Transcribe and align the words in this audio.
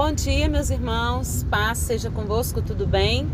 Bom 0.00 0.12
dia, 0.12 0.48
meus 0.48 0.70
irmãos. 0.70 1.44
Paz 1.50 1.78
seja 1.78 2.08
convosco, 2.08 2.62
tudo 2.62 2.86
bem? 2.86 3.28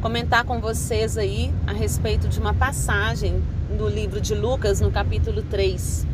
Comentar 0.00 0.42
com 0.44 0.60
vocês 0.60 1.16
aí 1.16 1.54
a 1.64 1.72
respeito 1.72 2.26
de 2.26 2.40
uma 2.40 2.52
passagem 2.52 3.40
do 3.78 3.88
livro 3.88 4.20
de 4.20 4.34
Lucas, 4.34 4.80
no 4.80 4.90
capítulo 4.90 5.42
3. 5.42 6.04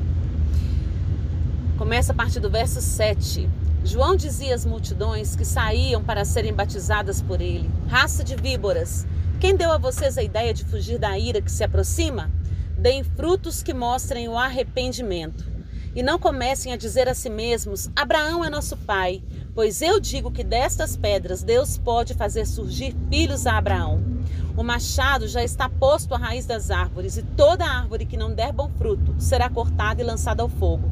Começa 1.79 2.13
a 2.13 2.15
partir 2.15 2.39
do 2.39 2.51
verso 2.51 2.83
7. 2.83 3.49
João 3.83 4.15
dizia 4.15 4.55
às 4.55 4.67
multidões 4.67 5.35
que 5.35 5.45
saíam 5.47 6.05
para 6.05 6.23
serem 6.23 6.53
batizadas 6.53 7.23
por 7.23 7.41
ele: 7.41 7.71
Raça 7.89 8.23
de 8.23 8.37
víboras, 8.37 9.07
quem 9.41 9.57
deu 9.57 9.73
a 9.73 9.79
vocês 9.79 10.19
a 10.19 10.23
ideia 10.23 10.53
de 10.53 10.67
fugir 10.67 10.99
da 10.99 11.19
ira 11.19 11.41
que 11.41 11.51
se 11.51 11.65
aproxima? 11.65 12.31
Deem 12.77 13.03
frutos 13.03 13.63
que 13.63 13.73
mostrem 13.73 14.29
o 14.29 14.37
arrependimento. 14.37 15.58
E 15.95 16.03
não 16.03 16.19
comecem 16.19 16.73
a 16.73 16.77
dizer 16.77 17.09
a 17.09 17.15
si 17.15 17.31
mesmos: 17.31 17.91
Abraão 17.97 18.45
é 18.45 18.51
nosso 18.51 18.77
pai, 18.77 19.23
pois 19.55 19.83
eu 19.83 19.99
digo 19.99 20.31
que 20.31 20.45
destas 20.45 20.97
pedras 20.97 21.43
Deus 21.43 21.79
pode 21.79 22.15
fazer 22.15 22.47
surgir 22.47 22.95
filhos 23.11 23.47
a 23.47 23.57
Abraão. 23.57 24.03
O 24.57 24.63
machado 24.63 25.29
já 25.29 25.43
está 25.43 25.69
posto 25.69 26.15
à 26.15 26.19
raiz 26.19 26.45
das 26.45 26.71
árvores, 26.71 27.17
e 27.17 27.23
toda 27.23 27.65
árvore 27.65 28.07
que 28.07 28.17
não 28.17 28.35
der 28.35 28.53
bom 28.53 28.71
fruto 28.77 29.15
será 29.19 29.49
cortada 29.49 30.03
e 30.03 30.05
lançada 30.05 30.43
ao 30.43 30.49
fogo. 30.49 30.91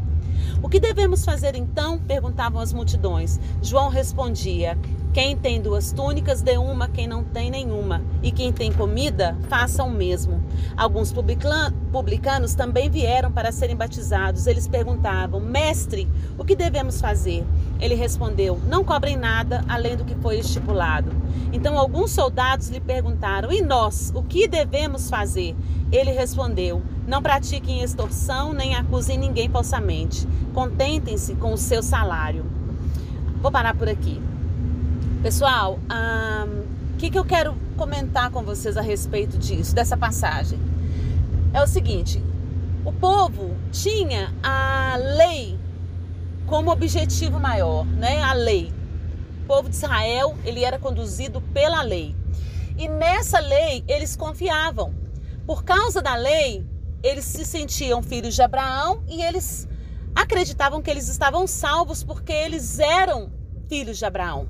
O 0.63 0.69
que 0.69 0.81
devemos 0.81 1.25
fazer 1.25 1.55
então? 1.55 1.99
perguntavam 1.99 2.61
as 2.61 2.73
multidões. 2.73 3.39
João 3.63 3.89
respondia: 3.89 4.79
Quem 5.12 5.37
tem 5.37 5.61
duas 5.61 5.93
túnicas, 5.93 6.43
dê 6.43 6.57
uma, 6.57 6.89
quem 6.89 7.07
não 7.07 7.23
tem 7.25 7.51
nenhuma. 7.51 8.03
E 8.23 8.31
quem 8.31 8.53
tem 8.53 8.73
comida, 8.73 9.37
faça 9.49 9.85
o 9.85 9.91
mesmo. 9.91 10.43
Alguns 10.77 11.12
publicanos 11.12 12.55
também 12.55 12.91
vieram 12.91 13.31
para 13.31 13.53
serem 13.53 13.77
batizados. 13.77 14.47
Eles 14.47 14.67
perguntavam: 14.67 15.41
Mestre, 15.41 16.09
o 16.39 16.45
que 16.45 16.57
devemos 16.57 17.01
fazer? 17.01 17.45
Ele 17.80 17.95
respondeu: 17.95 18.61
Não 18.66 18.85
cobrem 18.85 19.16
nada 19.16 19.65
além 19.69 19.97
do 19.97 20.05
que 20.05 20.15
foi 20.17 20.39
estipulado. 20.39 21.11
Então 21.53 21.79
alguns 21.79 22.11
soldados 22.11 22.69
lhe 22.69 22.81
perguntaram: 22.81 23.53
E 23.53 23.62
nós, 23.62 24.12
o 24.14 24.23
que 24.23 24.48
devemos 24.48 25.11
fazer? 25.11 25.55
Ele 25.92 26.11
respondeu: 26.11 26.83
Não 27.06 27.23
pratiquem 27.23 27.83
extorsão 27.83 28.53
nem 28.53 28.75
acusem 28.75 29.19
ninguém 29.19 29.48
falsamente. 29.48 30.27
Contentem-se 30.55 31.34
com 31.34 31.53
o 31.53 31.59
seu 31.59 31.83
salário. 31.83 32.45
Vou 33.41 33.53
parar 33.53 33.77
por 33.77 33.89
aqui. 33.89 34.20
Pessoal, 35.22 35.78
o 35.91 36.48
um, 36.48 36.65
que, 36.98 37.11
que 37.11 37.19
eu 37.19 37.25
quero 37.25 37.55
comentar 37.77 38.31
com 38.31 38.43
vocês 38.43 38.77
a 38.77 38.81
respeito 38.81 39.37
disso, 39.37 39.75
dessa 39.75 39.97
passagem? 39.97 40.59
É 41.53 41.62
o 41.62 41.67
seguinte: 41.67 42.22
o 42.84 42.93
povo 42.93 43.56
tinha 43.72 44.33
a 44.43 44.97
lei 44.97 45.56
como 46.47 46.70
objetivo 46.70 47.39
maior, 47.41 47.84
né? 47.84 48.22
A 48.22 48.33
lei. 48.33 48.72
O 49.42 49.47
povo 49.47 49.69
de 49.69 49.75
Israel, 49.75 50.36
ele 50.44 50.64
era 50.64 50.78
conduzido 50.78 51.41
pela 51.41 51.83
lei. 51.83 52.14
E 52.78 52.88
nessa 52.88 53.41
lei 53.41 53.84
eles 53.88 54.16
confiavam. 54.16 54.94
Por 55.47 55.64
causa 55.64 56.00
da 56.03 56.14
lei, 56.14 56.66
eles 57.03 57.25
se 57.25 57.44
sentiam 57.44 58.03
filhos 58.03 58.34
de 58.34 58.42
Abraão 58.42 59.03
e 59.08 59.22
eles 59.22 59.69
acreditavam 60.14 60.80
que 60.80 60.91
eles 60.91 61.08
estavam 61.08 61.47
salvos 61.47 62.03
porque 62.03 62.33
eles 62.33 62.78
eram 62.78 63.31
filhos 63.69 63.98
de 63.98 64.05
Abraão. 64.05 64.48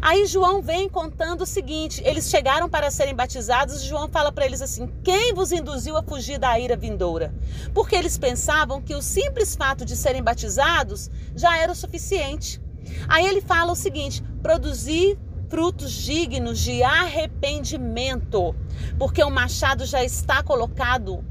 Aí 0.00 0.26
João 0.26 0.62
vem 0.62 0.88
contando 0.88 1.42
o 1.42 1.46
seguinte: 1.46 2.02
eles 2.04 2.28
chegaram 2.28 2.68
para 2.68 2.90
serem 2.90 3.14
batizados 3.14 3.82
e 3.82 3.86
João 3.86 4.08
fala 4.08 4.32
para 4.32 4.46
eles 4.46 4.62
assim: 4.62 4.88
quem 5.02 5.32
vos 5.34 5.52
induziu 5.52 5.96
a 5.96 6.02
fugir 6.02 6.38
da 6.38 6.58
ira 6.58 6.76
vindoura? 6.76 7.34
Porque 7.74 7.96
eles 7.96 8.18
pensavam 8.18 8.80
que 8.80 8.94
o 8.94 9.02
simples 9.02 9.54
fato 9.56 9.84
de 9.84 9.96
serem 9.96 10.22
batizados 10.22 11.10
já 11.34 11.58
era 11.58 11.72
o 11.72 11.76
suficiente. 11.76 12.60
Aí 13.08 13.26
ele 13.26 13.40
fala 13.40 13.72
o 13.72 13.76
seguinte: 13.76 14.22
produzir 14.42 15.18
frutos 15.48 15.92
dignos 15.92 16.58
de 16.58 16.82
arrependimento, 16.82 18.54
porque 18.98 19.22
o 19.22 19.30
machado 19.30 19.84
já 19.84 20.02
está 20.02 20.42
colocado 20.42 21.24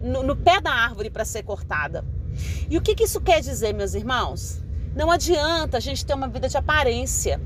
no, 0.00 0.22
no 0.22 0.36
pé 0.36 0.60
da 0.60 0.70
árvore 0.70 1.10
para 1.10 1.24
ser 1.24 1.42
cortada. 1.42 2.04
E 2.68 2.76
o 2.76 2.82
que, 2.82 2.94
que 2.94 3.04
isso 3.04 3.20
quer 3.20 3.40
dizer, 3.40 3.72
meus 3.72 3.94
irmãos? 3.94 4.62
Não 4.94 5.10
adianta 5.10 5.76
a 5.76 5.80
gente 5.80 6.04
ter 6.04 6.14
uma 6.14 6.28
vida 6.28 6.48
de 6.48 6.56
aparência. 6.56 7.40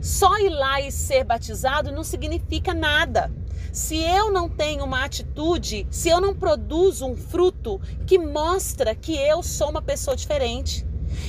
Só 0.00 0.38
ir 0.38 0.50
lá 0.50 0.80
e 0.80 0.92
ser 0.92 1.24
batizado 1.24 1.92
não 1.92 2.04
significa 2.04 2.72
nada. 2.72 3.30
Se 3.72 3.96
eu 3.96 4.30
não 4.30 4.48
tenho 4.48 4.84
uma 4.84 5.04
atitude, 5.04 5.86
se 5.90 6.08
eu 6.08 6.20
não 6.20 6.34
produzo 6.34 7.06
um 7.06 7.16
fruto 7.16 7.80
que 8.06 8.18
mostra 8.18 8.94
que 8.94 9.14
eu 9.16 9.42
sou 9.42 9.70
uma 9.70 9.82
pessoa 9.82 10.16
diferente. 10.16 10.86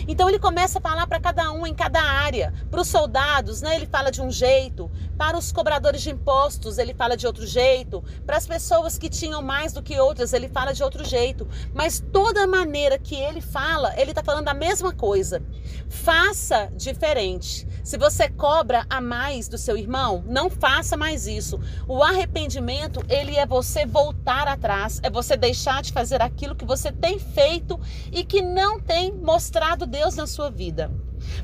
Então 0.08 0.28
ele 0.28 0.40
começa 0.40 0.80
a 0.80 0.82
falar 0.82 1.08
para 1.08 1.20
cada 1.20 1.52
um 1.52 1.66
em 1.66 1.74
cada 1.74 2.02
área. 2.02 2.54
Para 2.70 2.82
os 2.82 2.88
soldados, 2.88 3.62
né, 3.62 3.76
ele 3.76 3.86
fala 3.86 4.12
de 4.12 4.22
um 4.22 4.32
jeito. 4.32 4.90
Para 5.18 5.38
os 5.38 5.52
cobradores 5.52 6.02
de 6.02 6.10
impostos, 6.10 6.78
ele 6.78 6.94
fala 6.94 7.16
de 7.16 7.28
outro 7.28 7.46
jeito. 7.46 8.04
Para 8.26 8.38
as 8.38 8.48
pessoas 8.48 8.98
que 8.98 9.10
tinham 9.10 9.42
mais 9.42 9.74
do 9.74 9.82
que 9.82 10.00
outras, 10.00 10.34
ele 10.34 10.48
fala 10.50 10.74
de 10.74 10.84
outro 10.84 11.04
jeito. 11.06 11.48
Mas 11.74 12.04
toda 12.12 12.48
maneira 12.48 12.98
que 12.98 13.16
ele 13.16 13.42
fala, 13.42 13.94
ele 14.00 14.12
está 14.12 14.24
falando 14.24 14.48
a 14.48 14.54
mesma 14.54 14.94
coisa. 14.94 15.42
Faça 15.90 16.72
diferente. 16.76 17.68
Se 17.84 17.98
você 17.98 18.30
cobra 18.30 18.86
a 18.90 19.02
mais 19.02 19.48
do 19.48 19.58
seu 19.58 19.78
irmão, 19.78 20.24
não 20.28 20.50
faça 20.50 20.98
mais 20.98 21.28
isso. 21.28 21.60
O 21.88 22.04
arrependimento, 22.04 23.04
ele 23.10 23.36
é 23.36 23.46
você 23.46 23.86
voltar 23.86 24.48
atrás, 24.48 25.00
é 25.04 25.10
você 25.10 25.36
deixar 25.36 25.82
de 25.82 25.92
fazer 25.92 26.22
aquilo 26.22 26.56
que 26.56 26.66
você 26.66 26.92
tem 26.92 27.20
feito 27.20 27.80
e 28.12 28.24
que 28.24 28.42
não 28.42 28.80
tem 28.80 29.14
mostrado 29.14 29.86
Deus 29.86 30.16
na 30.16 30.28
sua 30.28 30.50
vida. 30.50 30.92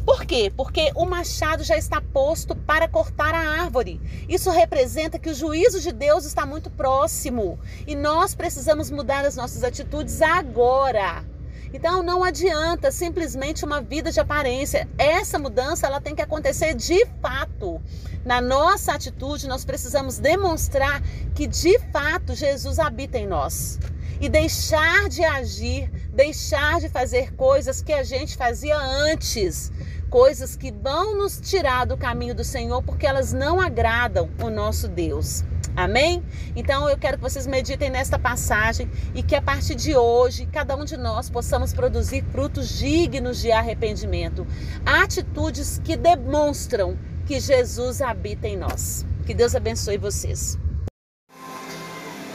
Por 0.06 0.25
quê? 0.25 0.51
Porque 0.56 0.91
o 0.95 1.06
machado 1.06 1.63
já 1.63 1.78
está 1.78 2.00
posto 2.01 2.56
para 2.56 2.88
cortar 2.88 3.34
a 3.34 3.62
árvore. 3.62 4.00
Isso 4.28 4.50
representa 4.50 5.19
que 5.19 5.29
o 5.29 5.34
juízo 5.34 5.81
de 5.81 5.91
Deus 5.91 6.25
está 6.25 6.45
muito 6.45 6.69
próximo 6.69 7.59
e 7.85 7.95
nós 7.95 8.34
precisamos 8.34 8.90
mudar 8.90 9.25
as 9.25 9.35
nossas 9.35 9.63
atitudes 9.63 10.22
agora. 10.22 11.34
Então 11.73 12.01
não 12.01 12.23
adianta 12.23 12.91
simplesmente 12.91 13.66
uma 13.66 13.81
vida 13.81 14.11
de 14.11 14.19
aparência. 14.19 14.88
Essa 14.97 15.38
mudança 15.38 15.88
ela 15.88 15.99
tem 15.99 16.16
que 16.16 16.21
acontecer 16.21 16.73
de 16.73 17.05
fato. 17.21 17.81
Na 18.23 18.41
nossa 18.41 18.93
atitude 18.93 19.47
nós 19.47 19.65
precisamos 19.65 20.17
demonstrar 20.17 21.01
que 21.33 21.45
de 21.45 21.77
fato 21.91 22.33
Jesus 22.33 22.79
habita 22.79 23.17
em 23.17 23.27
nós 23.27 23.77
e 24.19 24.29
deixar 24.29 25.09
de 25.09 25.23
agir, 25.23 25.91
deixar 26.13 26.79
de 26.79 26.89
fazer 26.89 27.33
coisas 27.33 27.81
que 27.81 27.94
a 27.94 28.03
gente 28.03 28.38
fazia 28.38 28.77
antes, 28.77 29.71
coisas 30.09 30.55
que 30.55 30.71
vão 30.71 31.17
nos 31.17 31.39
tirar 31.39 31.85
do 31.85 31.97
caminho 31.97 32.33
do 32.33 32.44
Senhor 32.44 32.81
porque 32.81 33.05
elas 33.05 33.33
não 33.33 33.59
agradam 33.59 34.29
o 34.41 34.49
nosso 34.49 34.88
Deus. 34.88 35.44
Amém? 35.75 36.24
Então 36.56 36.90
eu 36.90 36.97
quero 36.97 37.18
que 37.18 37.24
vocês 37.24 37.46
meditem 37.46 37.90
nesta 37.90 38.18
passagem 38.18 38.90
e 39.13 39.22
que 39.22 39.36
a 39.36 39.41
partir 39.41 39.75
de 39.75 39.96
hoje 39.96 40.46
cada 40.46 40.75
um 40.75 40.86
de 40.86 40.96
nós 40.96 41.30
possamos 41.30 41.74
produzir 41.74 42.24
frutos 42.31 42.80
dignos 42.80 43.41
de 43.41 43.52
arrependimento, 43.52 44.47
atitudes 44.86 45.81
que 45.84 45.97
demonstram 45.97 46.97
que 47.28 47.40
Jesus 47.40 48.02
habita 48.02 48.47
em 48.47 48.56
nós. 48.56 49.06
Que 49.25 49.34
Deus 49.34 49.53
abençoe 49.53 49.97
vocês. 49.97 50.58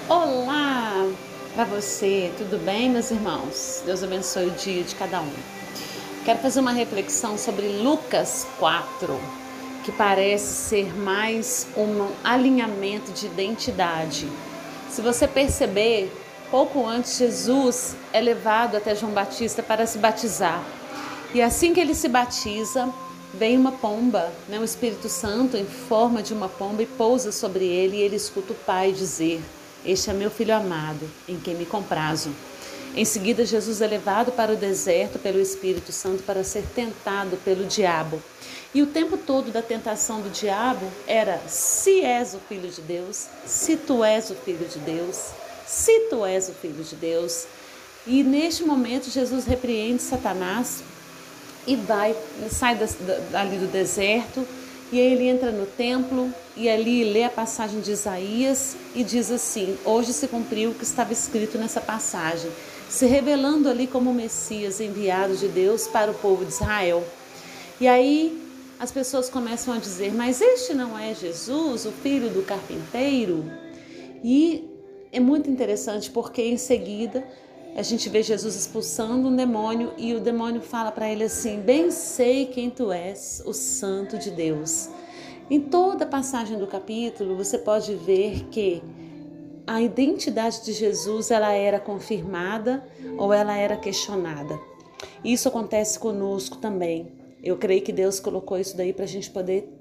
Olá 0.09 1.09
para 1.55 1.65
você, 1.65 2.33
tudo 2.37 2.63
bem, 2.65 2.91
meus 2.91 3.11
irmãos? 3.11 3.83
Deus 3.87 4.03
abençoe 4.03 4.49
o 4.49 4.51
dia 4.51 4.83
de 4.83 4.95
cada 4.97 5.21
um. 5.23 5.33
Quero 6.25 6.41
fazer 6.41 6.61
uma 6.61 6.73
reflexão 6.73 7.39
sobre 7.39 7.67
Lucas 7.69 8.47
4 8.59 9.19
que 9.85 9.93
parece 9.93 10.69
ser 10.69 10.95
mais 10.97 11.67
um 11.77 12.09
alinhamento 12.23 13.13
de 13.13 13.27
identidade. 13.27 14.29
Se 14.91 15.01
você 15.01 15.27
perceber, 15.27 16.13
pouco 16.51 16.87
antes 16.87 17.17
Jesus 17.17 17.97
é 18.13 18.21
levado 18.21 18.77
até 18.77 18.95
João 18.95 19.13
Batista 19.13 19.63
para 19.63 19.87
se 19.87 19.99
batizar. 19.99 20.63
E 21.33 21.41
assim 21.41 21.73
que 21.73 21.81
ele 21.81 21.95
se 21.95 22.09
batiza, 22.09 22.93
vem 23.33 23.57
uma 23.57 23.73
pomba, 23.73 24.31
né, 24.49 24.59
o 24.59 24.65
Espírito 24.65 25.09
Santo 25.09 25.57
em 25.57 25.65
forma 25.65 26.23
de 26.23 26.35
uma 26.35 26.49
pomba 26.49 26.83
e 26.83 26.87
pousa 26.87 27.31
sobre 27.31 27.65
ele 27.65 27.97
e 27.97 28.01
ele 28.01 28.17
escuta 28.17 28.53
o 28.53 28.57
Pai 28.57 28.93
dizer: 28.93 29.41
Este 29.85 30.11
é 30.11 30.13
meu 30.13 30.31
filho 30.31 30.55
amado, 30.55 31.09
em 31.29 31.39
quem 31.39 31.55
me 31.55 31.65
comprazo. 31.65 32.31
Em 32.97 33.05
seguida, 33.05 33.47
Jesus 33.47 33.81
é 33.81 33.87
levado 33.87 34.33
para 34.33 34.53
o 34.53 34.57
deserto 34.57 35.19
pelo 35.19 35.41
Espírito 35.41 35.93
Santo 35.93 36.25
para 36.25 36.43
ser 36.43 36.65
tentado 36.75 37.37
pelo 37.45 37.65
diabo. 37.65 38.21
E 38.75 38.83
o 38.83 38.87
tempo 38.87 39.17
todo 39.17 39.53
da 39.53 39.63
tentação 39.63 40.21
do 40.21 40.29
diabo 40.29 40.85
era: 41.07 41.41
se 41.47 42.03
és 42.03 42.35
o 42.35 42.39
filho 42.39 42.69
de 42.69 42.81
Deus, 42.81 43.27
se 43.47 43.77
tu 43.77 44.03
és 44.03 44.31
o 44.31 44.35
filho 44.35 44.67
de 44.67 44.81
Deus, 44.81 45.31
se 45.67 46.09
tu 46.09 46.27
és 46.27 46.49
o 46.49 46.53
filho 46.53 46.83
de 46.83 46.97
Deus. 46.97 47.47
E 48.07 48.25
neste 48.25 48.65
momento, 48.65 49.09
Jesus 49.09 49.45
repreende 49.45 50.03
Satanás 50.03 50.83
e 51.67 51.77
vai, 51.77 52.17
sai 52.51 52.77
dali 53.31 53.57
do 53.59 53.71
deserto. 53.71 54.45
E 54.93 54.99
aí 54.99 55.13
ele 55.13 55.29
entra 55.29 55.53
no 55.53 55.67
templo 55.67 56.35
e 56.57 56.69
ali 56.69 57.05
lê 57.05 57.23
a 57.23 57.31
passagem 57.31 57.81
de 57.81 57.93
Isaías 57.93 58.75
e 58.97 59.05
diz 59.05 59.31
assim: 59.31 59.79
Hoje 59.85 60.13
se 60.13 60.27
cumpriu 60.27 60.71
o 60.71 60.75
que 60.75 60.83
estava 60.83 61.13
escrito 61.13 61.57
nessa 61.57 61.81
passagem 61.81 62.51
se 62.91 63.07
revelando 63.07 63.69
ali 63.69 63.87
como 63.87 64.13
Messias 64.13 64.81
enviado 64.81 65.37
de 65.37 65.47
Deus 65.47 65.87
para 65.87 66.11
o 66.11 66.15
povo 66.15 66.45
de 66.45 66.53
Israel. 66.53 67.05
E 67.81 67.87
aí 67.87 68.37
as 68.81 68.91
pessoas 68.91 69.31
começam 69.31 69.73
a 69.73 69.79
dizer: 69.79 70.13
Mas 70.13 70.41
este 70.41 70.75
não 70.75 70.99
é 70.99 71.15
Jesus, 71.15 71.87
o 71.87 71.93
filho 71.93 72.29
do 72.29 72.43
carpinteiro? 72.43 73.45
E 74.25 74.69
é 75.13 75.21
muito 75.21 75.49
interessante 75.49 76.11
porque 76.11 76.43
em 76.43 76.57
seguida 76.57 77.25
a 77.77 77.83
gente 77.83 78.09
vê 78.09 78.25
Jesus 78.25 78.57
expulsando 78.57 79.29
um 79.29 79.37
demônio 79.37 79.93
e 79.97 80.13
o 80.13 80.21
demônio 80.21 80.61
fala 80.61 80.91
para 80.91 81.09
ele 81.09 81.23
assim: 81.23 81.61
Bem 81.61 81.93
sei 81.93 82.47
quem 82.47 82.69
tu 82.71 82.91
és, 82.91 83.41
o 83.47 83.53
Santo 83.53 84.19
de 84.19 84.33
Deus. 84.33 84.89
Em 85.49 85.61
toda 85.61 86.05
a 86.05 86.09
passagem 86.09 86.59
do 86.59 86.67
capítulo, 86.67 87.37
você 87.37 87.57
pode 87.57 87.95
ver 87.95 88.47
que 88.51 88.83
a 89.71 89.81
identidade 89.81 90.65
de 90.65 90.73
Jesus 90.73 91.31
ela 91.31 91.53
era 91.53 91.79
confirmada 91.79 92.85
ou 93.17 93.33
ela 93.33 93.57
era 93.57 93.77
questionada. 93.77 94.59
Isso 95.25 95.47
acontece 95.47 95.97
conosco 95.97 96.57
também. 96.57 97.13
Eu 97.41 97.57
creio 97.57 97.81
que 97.81 97.93
Deus 97.93 98.19
colocou 98.19 98.59
isso 98.59 98.77
daí 98.77 98.93
para 98.93 99.05
a 99.05 99.09
gente 99.09 99.31
poder 99.31 99.73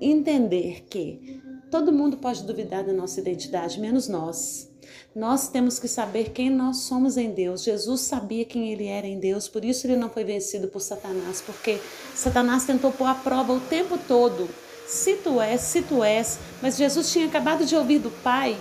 entender 0.00 0.84
que 0.88 1.42
todo 1.72 1.90
mundo 1.90 2.18
pode 2.18 2.44
duvidar 2.44 2.84
da 2.84 2.92
nossa 2.92 3.18
identidade, 3.18 3.80
menos 3.80 4.06
nós. 4.06 4.70
Nós 5.12 5.48
temos 5.48 5.76
que 5.80 5.88
saber 5.88 6.30
quem 6.30 6.48
nós 6.48 6.76
somos 6.76 7.16
em 7.16 7.32
Deus. 7.32 7.64
Jesus 7.64 8.02
sabia 8.02 8.44
quem 8.44 8.72
ele 8.72 8.86
era 8.86 9.08
em 9.08 9.18
Deus, 9.18 9.48
por 9.48 9.64
isso 9.64 9.88
ele 9.88 9.96
não 9.96 10.08
foi 10.08 10.22
vencido 10.22 10.68
por 10.68 10.78
Satanás, 10.78 11.42
porque 11.44 11.80
Satanás 12.14 12.64
tentou 12.64 12.92
pôr 12.92 13.06
a 13.06 13.14
prova 13.16 13.52
o 13.54 13.60
tempo 13.60 13.98
todo. 14.06 14.48
Se 14.86 15.16
tu 15.16 15.40
és, 15.40 15.60
se 15.62 15.82
tu 15.82 16.04
és, 16.04 16.38
mas 16.62 16.76
Jesus 16.76 17.10
tinha 17.10 17.26
acabado 17.26 17.64
de 17.64 17.74
ouvir 17.74 17.98
do 17.98 18.10
Pai: 18.22 18.56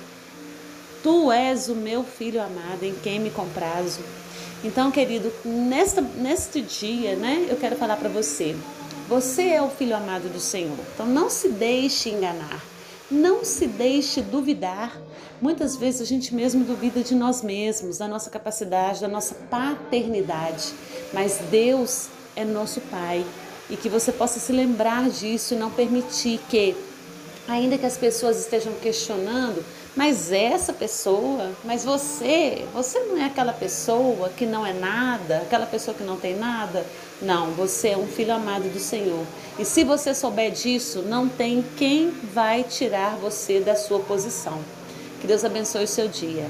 Tu 1.03 1.31
és 1.31 1.68
o 1.68 1.75
meu 1.75 2.03
filho 2.03 2.42
amado, 2.42 2.83
em 2.83 2.94
quem 2.94 3.19
me 3.19 3.31
comprazo. 3.31 4.01
Então, 4.63 4.92
querido, 4.92 5.31
nesta, 5.44 6.01
neste 6.01 6.62
dia, 6.62 7.15
né, 7.15 7.48
eu 7.50 7.57
quero 7.57 7.75
falar 7.75 7.98
para 7.98 8.09
você. 8.09 8.56
Você 9.09 9.50
é 9.50 9.62
o 9.62 9.69
filho 9.69 9.95
amado 9.95 10.31
do 10.31 10.39
Senhor. 10.39 10.77
Então, 10.94 11.07
não 11.07 11.30
se 11.30 11.50
deixe 11.50 12.09
enganar. 12.09 12.63
Não 13.09 13.44
se 13.44 13.65
deixe 13.65 14.21
duvidar. 14.21 15.01
Muitas 15.42 15.75
vezes 15.75 16.01
a 16.01 16.06
gente 16.06 16.36
mesmo 16.36 16.63
duvida 16.63 17.01
de 17.01 17.15
nós 17.15 17.42
mesmos, 17.42 17.97
da 17.97 18.07
nossa 18.07 18.30
capacidade, 18.30 19.01
da 19.01 19.07
nossa 19.07 19.33
paternidade. 19.50 20.71
Mas 21.12 21.39
Deus 21.50 22.07
é 22.36 22.45
nosso 22.45 22.80
Pai. 22.81 23.25
E 23.69 23.75
que 23.75 23.89
você 23.89 24.12
possa 24.12 24.39
se 24.39 24.51
lembrar 24.51 25.09
disso 25.09 25.56
e 25.56 25.57
não 25.57 25.71
permitir 25.71 26.39
que, 26.47 26.75
ainda 27.47 27.77
que 27.77 27.86
as 27.86 27.97
pessoas 27.97 28.39
estejam 28.39 28.74
questionando, 28.75 29.65
mas 29.95 30.31
essa 30.31 30.71
pessoa, 30.71 31.51
mas 31.65 31.83
você, 31.83 32.65
você 32.73 32.99
não 32.99 33.17
é 33.17 33.25
aquela 33.25 33.51
pessoa 33.51 34.29
que 34.29 34.45
não 34.45 34.65
é 34.65 34.71
nada, 34.71 35.39
aquela 35.39 35.65
pessoa 35.65 35.95
que 35.95 36.03
não 36.03 36.17
tem 36.17 36.35
nada. 36.35 36.85
Não, 37.21 37.51
você 37.51 37.89
é 37.89 37.97
um 37.97 38.07
filho 38.07 38.33
amado 38.33 38.71
do 38.71 38.79
Senhor. 38.79 39.25
E 39.59 39.65
se 39.65 39.83
você 39.83 40.13
souber 40.15 40.51
disso, 40.51 41.01
não 41.01 41.27
tem 41.27 41.63
quem 41.77 42.09
vai 42.09 42.63
tirar 42.63 43.17
você 43.17 43.59
da 43.59 43.75
sua 43.75 43.99
posição. 43.99 44.59
Que 45.19 45.27
Deus 45.27 45.43
abençoe 45.43 45.83
o 45.83 45.88
seu 45.88 46.07
dia. 46.07 46.49